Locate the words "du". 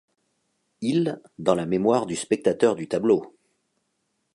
2.07-2.15, 2.75-2.87